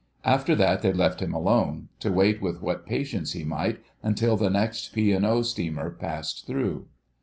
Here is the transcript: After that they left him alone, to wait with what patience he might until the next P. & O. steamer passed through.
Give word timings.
After 0.25 0.55
that 0.55 0.81
they 0.81 0.91
left 0.93 1.19
him 1.21 1.31
alone, 1.31 1.89
to 1.99 2.11
wait 2.11 2.41
with 2.41 2.59
what 2.59 2.87
patience 2.87 3.33
he 3.33 3.43
might 3.43 3.83
until 4.01 4.35
the 4.35 4.49
next 4.49 4.93
P. 4.95 5.15
& 5.15 5.15
O. 5.15 5.43
steamer 5.43 5.91
passed 5.91 6.47
through. 6.47 6.87